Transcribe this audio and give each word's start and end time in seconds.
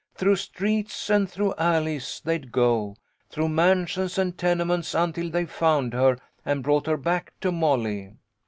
"Through 0.15 0.37
streets 0.37 1.11
and 1.11 1.29
through 1.29 1.53
alleys 1.59 2.23
they'd 2.25 2.51
go, 2.51 2.95
through 3.29 3.49
mansions 3.49 4.17
and 4.17 4.35
tenements 4.35 4.95
until 4.95 5.29
they 5.29 5.45
found 5.45 5.93
her 5.93 6.17
and 6.43 6.63
brought 6.63 6.87
her 6.87 6.97
back 6.97 7.33
to 7.41 7.51
Molly. 7.51 8.13